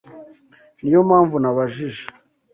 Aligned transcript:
Niyo 0.81 0.99
mpamvu 1.07 1.35
nabajije. 1.39 2.05